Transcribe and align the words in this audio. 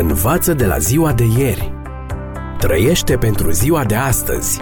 Învață 0.00 0.54
de 0.54 0.66
la 0.66 0.78
ziua 0.78 1.12
de 1.12 1.24
ieri. 1.38 1.72
Trăiește 2.58 3.16
pentru 3.16 3.50
ziua 3.50 3.84
de 3.84 3.94
astăzi. 3.94 4.60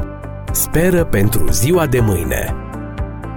Speră 0.52 1.04
pentru 1.04 1.50
ziua 1.50 1.86
de 1.86 2.00
mâine. 2.00 2.54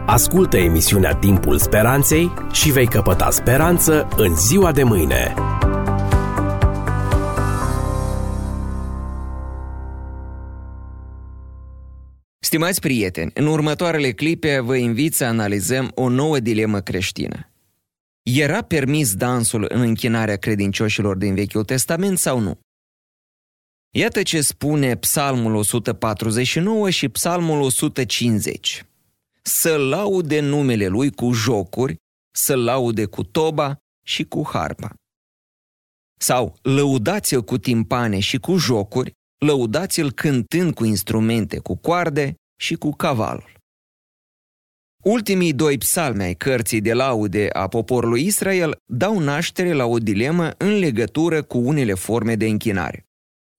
Ascultă 0.06 0.58
emisiunea 0.58 1.16
Timpul 1.16 1.58
Speranței 1.58 2.34
și 2.52 2.72
vei 2.72 2.88
căpăta 2.88 3.30
speranță 3.30 4.08
în 4.18 4.36
ziua 4.36 4.72
de 4.72 4.84
mâine. 4.84 5.34
Stimați 12.40 12.80
prieteni, 12.80 13.32
în 13.34 13.46
următoarele 13.46 14.12
clipe 14.12 14.60
vă 14.60 14.76
invit 14.76 15.14
să 15.14 15.26
analizăm 15.26 15.92
o 15.96 16.10
nouă 16.10 16.40
dilemă 16.40 16.80
creștină. 16.80 17.50
Era 18.36 18.62
permis 18.62 19.16
dansul 19.16 19.66
în 19.70 19.82
închinarea 19.82 20.38
credincioșilor 20.38 21.16
din 21.18 21.36
Vechiul 21.36 21.64
Testament 21.64 22.18
sau 22.18 22.40
nu? 22.40 22.60
Iată 23.96 24.24
ce 24.24 24.42
spune 24.42 24.96
Psalmul 24.96 25.56
149 25.56 26.90
și 26.90 27.10
Psalmul 27.10 27.62
150. 27.62 28.86
Să 29.42 29.78
laude 29.78 30.40
numele 30.40 30.88
lui 30.88 31.12
cu 31.12 31.32
jocuri, 31.32 31.96
să 32.36 32.56
laude 32.56 33.06
cu 33.06 33.24
toba 33.24 33.78
și 34.06 34.24
cu 34.24 34.48
harpa. 34.48 34.94
Sau 36.20 36.58
lăudați-l 36.62 37.42
cu 37.42 37.58
timpane 37.58 38.20
și 38.20 38.38
cu 38.38 38.58
jocuri, 38.58 39.12
lăudați-l 39.46 40.12
cântând 40.12 40.74
cu 40.74 40.86
instrumente, 40.86 41.60
cu 41.60 41.76
coarde 41.76 42.36
și 42.62 42.76
cu 42.76 42.92
cavalul. 42.92 43.59
Ultimii 45.04 45.54
doi 45.54 45.78
psalmi 45.78 46.24
ai 46.24 46.36
cărții 46.36 46.82
de 46.82 46.94
laude 46.94 47.50
a 47.54 47.68
poporului 47.68 48.26
Israel 48.26 48.82
dau 48.86 49.20
naștere 49.20 49.74
la 49.74 49.86
o 49.86 49.98
dilemă 49.98 50.52
în 50.58 50.80
legătură 50.80 51.44
cu 51.44 51.58
unele 51.58 51.94
forme 51.94 52.36
de 52.36 52.46
închinare. 52.46 53.08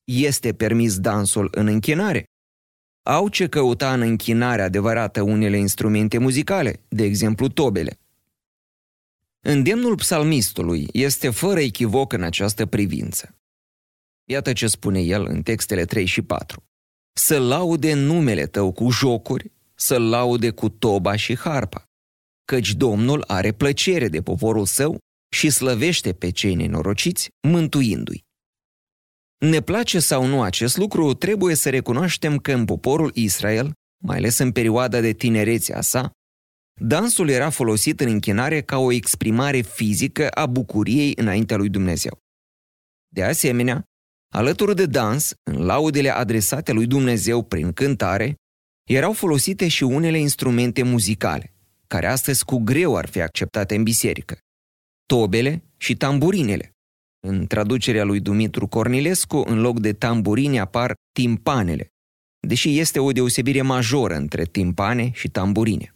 Este 0.05 0.55
permis 0.55 0.99
dansul 0.99 1.49
în 1.51 1.67
închinare? 1.67 2.25
Au 3.03 3.29
ce 3.29 3.49
căuta 3.49 3.93
în 3.93 4.01
închinare 4.01 4.63
adevărată 4.63 5.23
unele 5.23 5.57
instrumente 5.57 6.19
muzicale, 6.19 6.81
de 6.89 7.05
exemplu 7.05 7.49
tobele. 7.49 7.99
Îndemnul 9.41 9.95
psalmistului 9.95 10.87
este 10.93 11.31
fără 11.31 11.61
echivoc 11.61 12.13
în 12.13 12.23
această 12.23 12.67
privință. 12.67 13.35
Iată 14.25 14.53
ce 14.53 14.67
spune 14.67 15.01
el 15.01 15.27
în 15.27 15.43
textele 15.43 15.85
3 15.85 16.05
și 16.05 16.23
4. 16.23 16.63
Să 17.13 17.39
laude 17.39 17.95
numele 17.95 18.47
tău 18.47 18.73
cu 18.73 18.91
jocuri, 18.91 19.53
să-l 19.81 20.09
laude 20.09 20.51
cu 20.51 20.69
toba 20.69 21.17
și 21.17 21.37
harpa, 21.37 21.85
căci 22.45 22.75
Domnul 22.75 23.25
are 23.27 23.53
plăcere 23.53 24.09
de 24.09 24.23
poporul 24.23 24.67
său 24.67 24.99
și 25.35 25.51
slăvește 25.51 26.13
pe 26.13 26.31
cei 26.31 26.55
nenorociți, 26.55 27.29
mântuindu-i. 27.49 28.25
Ne 29.39 29.61
place 29.61 29.99
sau 29.99 30.27
nu 30.27 30.43
acest 30.43 30.77
lucru, 30.77 31.15
trebuie 31.15 31.55
să 31.55 31.71
recunoaștem 31.71 32.39
că 32.39 32.53
în 32.53 32.65
poporul 32.65 33.11
Israel, 33.15 33.73
mai 34.05 34.17
ales 34.17 34.39
în 34.39 34.53
perioada 34.53 35.01
de 35.01 35.13
tinerețe 35.13 35.75
a 35.75 35.81
sa, 35.81 36.11
dansul 36.81 37.29
era 37.29 37.51
folosit 37.51 38.01
în 38.01 38.09
închinare 38.09 38.63
ca 38.63 38.79
o 38.79 38.93
exprimare 38.93 39.61
fizică 39.61 40.29
a 40.29 40.47
bucuriei 40.47 41.13
înaintea 41.17 41.57
lui 41.57 41.69
Dumnezeu. 41.69 42.19
De 43.13 43.23
asemenea, 43.23 43.85
alături 44.35 44.75
de 44.75 44.87
dans, 44.87 45.33
în 45.43 45.65
laudele 45.65 46.11
adresate 46.11 46.73
lui 46.73 46.87
Dumnezeu 46.87 47.43
prin 47.43 47.73
cântare, 47.73 48.35
erau 48.95 49.13
folosite 49.13 49.69
și 49.69 49.83
unele 49.83 50.19
instrumente 50.19 50.83
muzicale, 50.83 51.55
care 51.87 52.07
astăzi 52.07 52.45
cu 52.45 52.59
greu 52.59 52.97
ar 52.97 53.09
fi 53.09 53.21
acceptate 53.21 53.75
în 53.75 53.83
biserică. 53.83 54.39
Tobele 55.07 55.63
și 55.77 55.97
tamburinele. 55.97 56.71
În 57.27 57.47
traducerea 57.47 58.05
lui 58.05 58.21
Dumitru 58.21 58.67
Cornilescu, 58.67 59.37
în 59.37 59.61
loc 59.61 59.81
de 59.81 59.93
tamburine 59.93 60.59
apar 60.59 60.95
timpanele, 61.13 61.89
deși 62.47 62.79
este 62.79 62.99
o 62.99 63.13
deosebire 63.13 63.63
majoră 63.63 64.15
între 64.15 64.45
timpane 64.45 65.11
și 65.13 65.29
tamburine. 65.29 65.95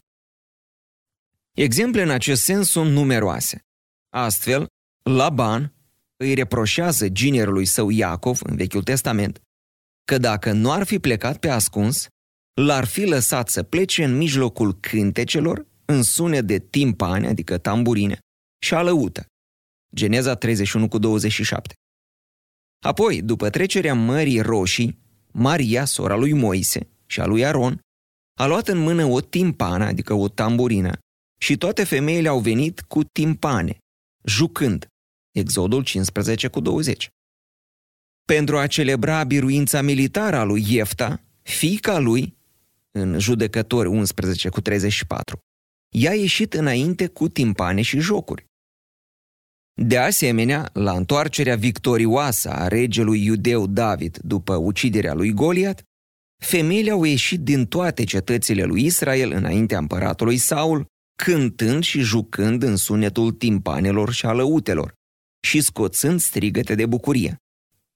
Exemple 1.56 2.02
în 2.02 2.10
acest 2.10 2.42
sens 2.42 2.68
sunt 2.68 2.90
numeroase. 2.90 3.60
Astfel, 4.12 4.66
Laban 5.10 5.74
îi 6.16 6.34
reproșează 6.34 7.08
ginerului 7.08 7.64
său 7.64 7.90
Iacov 7.90 8.40
în 8.42 8.56
Vechiul 8.56 8.82
Testament 8.82 9.40
că 10.04 10.18
dacă 10.18 10.52
nu 10.52 10.72
ar 10.72 10.84
fi 10.84 10.98
plecat 10.98 11.38
pe 11.38 11.48
ascuns, 11.48 12.08
l-ar 12.54 12.84
fi 12.84 13.04
lăsat 13.04 13.48
să 13.48 13.62
plece 13.62 14.04
în 14.04 14.16
mijlocul 14.16 14.80
cântecelor 14.80 15.66
în 15.84 16.02
sune 16.02 16.40
de 16.40 16.58
timpane, 16.58 17.28
adică 17.28 17.58
tamburine, 17.58 18.18
și 18.62 18.74
alăută. 18.74 19.26
Geneza 19.94 20.34
31 20.34 20.88
cu 20.88 20.98
27. 20.98 21.74
Apoi, 22.84 23.22
după 23.22 23.50
trecerea 23.50 23.94
Mării 23.94 24.40
Roșii, 24.40 24.98
Maria, 25.32 25.84
sora 25.84 26.16
lui 26.16 26.32
Moise 26.32 26.88
și 27.06 27.20
a 27.20 27.26
lui 27.26 27.44
Aron, 27.44 27.80
a 28.38 28.46
luat 28.46 28.68
în 28.68 28.78
mână 28.78 29.04
o 29.04 29.20
timpană, 29.20 29.84
adică 29.84 30.14
o 30.14 30.28
tamburină, 30.28 30.98
și 31.40 31.56
toate 31.56 31.84
femeile 31.84 32.28
au 32.28 32.40
venit 32.40 32.80
cu 32.80 33.04
timpane, 33.04 33.78
jucând. 34.24 34.86
Exodul 35.34 35.82
15 35.82 36.48
cu 36.48 36.60
20. 36.60 37.08
Pentru 38.24 38.58
a 38.58 38.66
celebra 38.66 39.24
biruința 39.24 39.82
militară 39.82 40.36
a 40.36 40.42
lui 40.42 40.64
Iefta, 40.68 41.20
fiica 41.42 41.98
lui 41.98 42.33
în 42.98 43.18
Judecători 43.18 43.88
11 43.88 44.48
cu 44.48 44.60
34. 44.60 45.38
Ea 45.96 46.10
a 46.10 46.14
ieșit 46.14 46.54
înainte 46.54 47.06
cu 47.06 47.28
timpane 47.28 47.82
și 47.82 47.98
jocuri. 47.98 48.44
De 49.82 49.98
asemenea, 49.98 50.70
la 50.72 50.92
întoarcerea 50.92 51.56
victorioasă 51.56 52.50
a 52.50 52.68
regelui 52.68 53.24
iudeu 53.24 53.66
David 53.66 54.18
după 54.18 54.56
uciderea 54.56 55.14
lui 55.14 55.32
Goliat, 55.32 55.82
femeile 56.42 56.90
au 56.90 57.04
ieșit 57.04 57.40
din 57.40 57.66
toate 57.66 58.04
cetățile 58.04 58.62
lui 58.64 58.84
Israel 58.84 59.32
înaintea 59.32 59.78
împăratului 59.78 60.36
Saul, 60.36 60.86
cântând 61.22 61.82
și 61.82 62.00
jucând 62.00 62.62
în 62.62 62.76
sunetul 62.76 63.32
timpanelor 63.32 64.12
și 64.12 64.26
alăutelor 64.26 64.94
și 65.46 65.60
scoțând 65.60 66.20
strigăte 66.20 66.74
de 66.74 66.86
bucurie. 66.86 67.36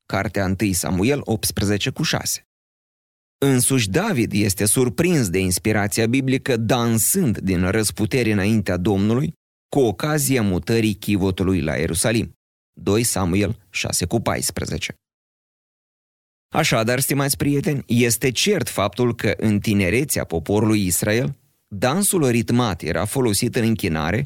Cartea 0.06 0.54
1 0.60 0.72
Samuel 0.72 1.20
18 1.24 1.90
cu 1.90 2.02
6. 2.02 2.47
Însuși 3.40 3.88
David 3.88 4.32
este 4.32 4.64
surprins 4.64 5.28
de 5.28 5.38
inspirația 5.38 6.06
biblică 6.06 6.56
dansând 6.56 7.38
din 7.38 7.70
răsputeri 7.70 8.32
înaintea 8.32 8.76
Domnului 8.76 9.32
cu 9.68 9.80
ocazia 9.80 10.42
mutării 10.42 10.94
chivotului 10.94 11.60
la 11.60 11.76
Ierusalim. 11.76 12.32
2 12.80 13.02
Samuel 13.02 13.58
6 13.70 14.06
cu 14.06 14.20
14. 14.20 14.94
Așadar, 16.54 17.00
stimați 17.00 17.36
prieteni, 17.36 17.84
este 17.86 18.30
cert 18.30 18.68
faptul 18.68 19.14
că 19.14 19.34
în 19.36 19.58
tinerețea 19.58 20.24
poporului 20.24 20.86
Israel, 20.86 21.38
dansul 21.74 22.28
ritmat 22.28 22.82
era 22.82 23.04
folosit 23.04 23.56
în 23.56 23.62
închinare 23.62 24.24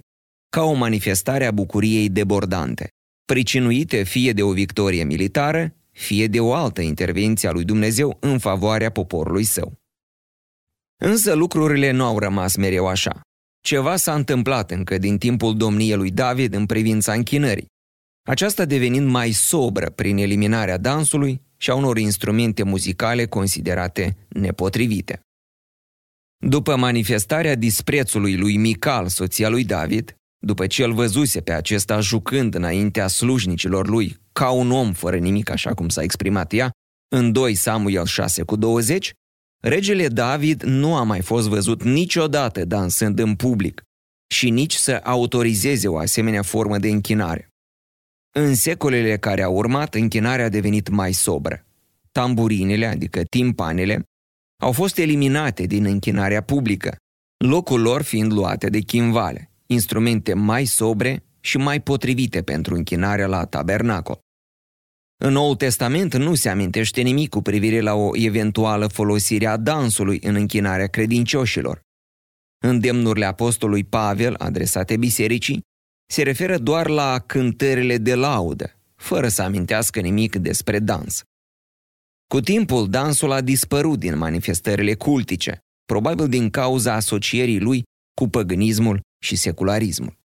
ca 0.49 0.63
o 0.63 0.73
manifestare 0.73 1.47
a 1.47 1.51
bucuriei 1.51 2.09
debordante, 2.09 2.89
pricinuite 3.25 4.03
fie 4.03 4.33
de 4.33 4.43
o 4.43 4.53
victorie 4.53 5.05
militară, 5.05 5.75
fie 5.93 6.27
de 6.27 6.41
o 6.41 6.55
altă 6.55 6.81
intervenție 6.81 7.49
a 7.49 7.53
lui 7.53 7.65
Dumnezeu 7.65 8.17
în 8.21 8.39
favoarea 8.39 8.91
poporului 8.91 9.45
său. 9.45 9.81
Însă 11.03 11.35
lucrurile 11.35 11.91
nu 11.91 12.05
au 12.05 12.19
rămas 12.19 12.57
mereu 12.57 12.87
așa. 12.87 13.21
Ceva 13.61 13.97
s-a 13.97 14.15
întâmplat 14.15 14.71
încă 14.71 14.99
din 14.99 15.19
timpul 15.19 15.57
domniei 15.57 15.97
lui 15.97 16.11
David 16.11 16.55
în 16.55 16.67
privința 16.67 17.13
închinării, 17.13 17.67
aceasta 18.29 18.65
devenind 18.65 19.09
mai 19.09 19.31
sobră 19.31 19.91
prin 19.91 20.17
eliminarea 20.17 20.79
dansului 20.79 21.41
și 21.57 21.71
a 21.71 21.75
unor 21.75 21.99
instrumente 21.99 22.63
muzicale 22.63 23.27
considerate 23.27 24.17
nepotrivite. 24.29 25.21
După 26.45 26.77
manifestarea 26.77 27.55
disprețului 27.55 28.37
lui 28.37 28.57
Mical, 28.57 29.09
soția 29.09 29.49
lui 29.49 29.65
David, 29.65 30.17
după 30.39 30.67
ce 30.67 30.85
îl 30.85 30.93
văzuse 30.93 31.41
pe 31.41 31.53
acesta 31.53 32.01
jucând 32.01 32.55
înaintea 32.55 33.07
slujnicilor 33.07 33.89
lui 33.89 34.22
ca 34.33 34.51
un 34.51 34.71
om 34.71 34.93
fără 34.93 35.17
nimic, 35.17 35.51
așa 35.51 35.75
cum 35.75 35.89
s-a 35.89 36.03
exprimat 36.03 36.53
ea, 36.53 36.71
în 37.15 37.33
2 37.33 37.55
Samuel 37.55 38.05
6 38.05 38.43
cu 38.43 38.57
20, 38.57 39.13
regele 39.63 40.09
David 40.09 40.63
nu 40.63 40.95
a 40.95 41.03
mai 41.03 41.21
fost 41.21 41.49
văzut 41.49 41.83
niciodată 41.83 42.65
dansând 42.65 43.19
în 43.19 43.35
public 43.35 43.83
și 44.35 44.51
nici 44.51 44.75
să 44.75 45.01
autorizeze 45.05 45.89
o 45.89 45.99
asemenea 45.99 46.43
formă 46.43 46.79
de 46.79 46.89
închinare. 46.89 47.49
În 48.35 48.55
secolele 48.55 49.19
care 49.19 49.43
au 49.43 49.55
urmat, 49.55 49.95
închinarea 49.95 50.45
a 50.45 50.49
devenit 50.49 50.89
mai 50.89 51.13
sobră. 51.13 51.65
Tamburinele, 52.13 52.87
adică 52.87 53.23
timpanele, 53.23 54.03
au 54.63 54.73
fost 54.73 54.99
eliminate 54.99 55.67
din 55.67 55.85
închinarea 55.85 56.43
publică, 56.43 56.97
locul 57.45 57.81
lor 57.81 58.03
fiind 58.03 58.33
luate 58.33 58.69
de 58.69 58.81
chimvale, 58.81 59.51
instrumente 59.67 60.35
mai 60.35 60.65
sobre 60.65 61.25
și 61.45 61.57
mai 61.57 61.81
potrivite 61.81 62.43
pentru 62.43 62.75
închinarea 62.75 63.27
la 63.27 63.45
tabernacol. 63.45 64.19
În 65.25 65.33
Noul 65.33 65.57
Testament 65.57 66.15
nu 66.15 66.35
se 66.35 66.49
amintește 66.49 67.01
nimic 67.01 67.29
cu 67.29 67.43
privire 67.43 67.81
la 67.81 67.95
o 67.95 68.11
eventuală 68.17 68.87
folosire 68.87 69.47
a 69.47 69.57
dansului 69.57 70.21
în 70.23 70.35
închinarea 70.35 70.87
credincioșilor. 70.87 71.81
Îndemnurile 72.65 73.25
apostolului 73.25 73.85
Pavel, 73.85 74.35
adresate 74.39 74.97
bisericii, 74.97 75.61
se 76.11 76.23
referă 76.23 76.59
doar 76.59 76.89
la 76.89 77.19
cântările 77.19 77.99
de 77.99 78.15
laudă, 78.15 78.71
fără 78.97 79.29
să 79.29 79.43
amintească 79.43 80.01
nimic 80.01 80.37
despre 80.37 80.79
dans. 80.79 81.23
Cu 82.27 82.41
timpul, 82.41 82.89
dansul 82.91 83.33
a 83.33 83.41
dispărut 83.41 83.99
din 83.99 84.19
manifestările 84.19 84.95
cultice, 84.95 85.59
probabil 85.85 86.29
din 86.29 86.51
cauza 86.51 86.95
asocierii 86.95 87.61
lui 87.61 87.83
cu 88.21 88.29
păgânismul 88.29 89.01
și 89.25 89.37
secularismul. 89.37 90.22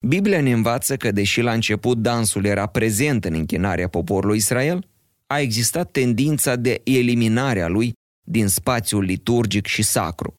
Biblia 0.00 0.40
ne 0.40 0.52
învață 0.52 0.96
că, 0.96 1.10
deși 1.10 1.40
la 1.40 1.52
început 1.52 1.98
dansul 1.98 2.44
era 2.44 2.66
prezent 2.66 3.24
în 3.24 3.34
închinarea 3.34 3.88
poporului 3.88 4.36
Israel, 4.36 4.88
a 5.26 5.40
existat 5.40 5.90
tendința 5.90 6.56
de 6.56 6.80
eliminare 6.84 7.60
a 7.60 7.68
lui 7.68 7.92
din 8.28 8.48
spațiul 8.48 9.04
liturgic 9.04 9.66
și 9.66 9.82
sacru. 9.82 10.34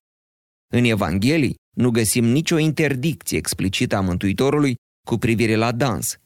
În 0.74 0.84
Evanghelii 0.84 1.56
nu 1.76 1.90
găsim 1.90 2.26
nicio 2.26 2.58
interdicție 2.58 3.38
explicită 3.38 3.96
a 3.96 4.02
Mântuitorului 4.02 4.76
cu 5.08 5.18
privire 5.18 5.56
la 5.56 5.72
dans, 5.72 6.18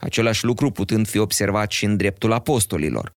același 0.00 0.44
lucru 0.44 0.70
putând 0.70 1.06
fi 1.08 1.18
observat 1.18 1.70
și 1.70 1.84
în 1.84 1.96
dreptul 1.96 2.32
apostolilor. 2.32 3.12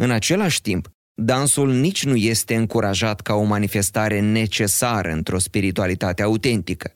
În 0.00 0.10
același 0.10 0.62
timp, 0.62 0.88
dansul 1.22 1.72
nici 1.72 2.04
nu 2.04 2.16
este 2.16 2.54
încurajat 2.54 3.20
ca 3.20 3.34
o 3.34 3.42
manifestare 3.42 4.20
necesară 4.20 5.12
într-o 5.12 5.38
spiritualitate 5.38 6.22
autentică. 6.22 6.95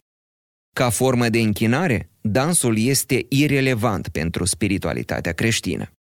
Ca 0.80 0.90
formă 0.90 1.28
de 1.28 1.38
închinare, 1.38 2.10
dansul 2.20 2.78
este 2.78 3.26
irelevant 3.28 4.08
pentru 4.08 4.44
spiritualitatea 4.44 5.32
creștină. 5.32 5.92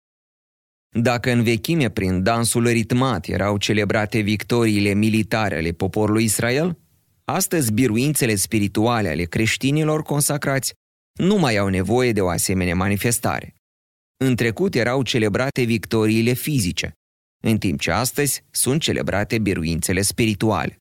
Dacă 0.90 1.32
în 1.32 1.44
vechime 1.44 1.90
prin 1.90 2.24
dansul 2.24 2.68
ritmat 2.68 3.28
erau 3.28 3.58
celebrate 3.58 4.20
victoriile 4.20 4.94
militare 4.94 5.58
ale 5.58 5.72
poporului 5.72 6.24
Israel, 6.24 6.78
astăzi 7.26 7.72
biruințele 7.72 8.36
spirituale 8.36 9.10
ale 9.10 9.24
creștinilor 9.24 10.02
consacrați 10.02 10.74
nu 11.14 11.36
mai 11.36 11.58
au 11.58 11.68
nevoie 11.68 12.12
de 12.12 12.22
o 12.22 12.28
asemenea 12.28 12.76
manifestare. 12.76 13.54
În 14.24 14.36
trecut 14.36 14.76
erau 14.76 15.04
celebrate 15.04 15.64
victoriile 15.64 16.34
fizice, 16.34 16.92
în 17.44 17.58
timp 17.58 17.80
ce 17.80 17.92
astăzi 17.92 18.44
sunt 18.52 18.82
celebrate 18.82 19.40
biruințele 19.40 20.02
spirituale. 20.02 20.78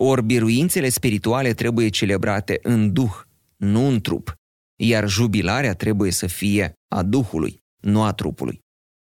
Ori 0.00 0.22
biruințele 0.22 0.88
spirituale 0.88 1.54
trebuie 1.54 1.88
celebrate 1.88 2.58
în 2.62 2.92
duh, 2.92 3.20
nu 3.56 3.86
în 3.86 4.00
trup, 4.00 4.34
iar 4.80 5.08
jubilarea 5.08 5.74
trebuie 5.74 6.10
să 6.10 6.26
fie 6.26 6.72
a 6.88 7.02
Duhului, 7.02 7.58
nu 7.82 8.02
a 8.02 8.12
trupului. 8.12 8.58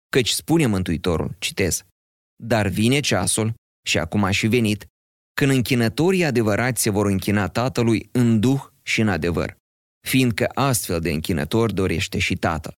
Căci 0.09 0.31
spune 0.31 0.67
Mântuitorul, 0.67 1.37
citez, 1.39 1.83
Dar 2.43 2.69
vine 2.69 3.01
ceasul, 3.01 3.55
și 3.87 3.99
acum 3.99 4.25
a 4.25 4.31
și 4.31 4.47
venit, 4.47 4.87
când 5.35 5.51
închinătorii 5.51 6.25
adevărați 6.25 6.83
se 6.83 6.91
vor 6.91 7.07
închina 7.07 7.49
Tatălui 7.49 8.09
în 8.13 8.41
duh 8.41 8.63
și 8.83 9.01
în 9.01 9.09
adevăr, 9.09 9.57
fiindcă 10.07 10.51
astfel 10.55 11.01
de 11.01 11.11
închinător 11.11 11.73
dorește 11.73 12.19
și 12.19 12.35
Tatăl. 12.35 12.73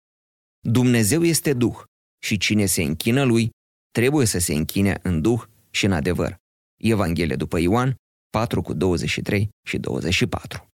Dumnezeu 0.59 1.23
este 1.23 1.53
duh 1.53 1.77
și 2.23 2.37
cine 2.37 2.65
se 2.65 2.83
închină 2.83 3.23
lui 3.23 3.49
trebuie 3.91 4.25
să 4.25 4.39
se 4.39 4.53
închine 4.53 4.99
în 5.01 5.21
duh 5.21 5.43
și 5.69 5.85
în 5.85 5.91
adevăr. 5.91 6.35
Evanghelie 6.77 7.35
după 7.35 7.59
Ioan 7.59 7.95
4 8.29 8.61
cu 8.61 8.73
23 8.73 9.49
și 9.63 9.77
24. 9.77 10.67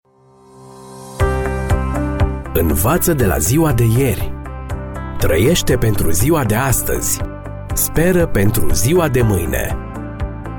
Învață 2.55 3.13
de 3.13 3.27
la 3.27 3.39
ziua 3.39 3.73
de 3.73 3.85
ieri. 3.99 4.33
Trăiește 5.19 5.77
pentru 5.77 6.11
ziua 6.11 6.45
de 6.45 6.55
astăzi. 6.55 7.21
Speră 7.75 8.27
pentru 8.27 8.73
ziua 8.73 9.09
de 9.09 9.23
mâine. 9.23 9.77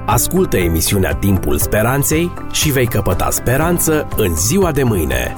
Ascultă 0.05 0.57
emisiunea 0.57 1.15
Timpul 1.15 1.57
Speranței 1.57 2.31
și 2.51 2.71
vei 2.71 2.87
căpăta 2.87 3.29
speranță 3.29 4.07
în 4.17 4.35
ziua 4.35 4.71
de 4.71 4.83
mâine. 4.83 5.33